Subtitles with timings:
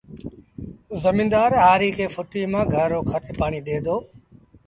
[1.03, 3.95] زميݩدآر هآريٚ کي ڦُٽيٚ مآݩ گھر رو کرچ پآڻيٚ ڏي دو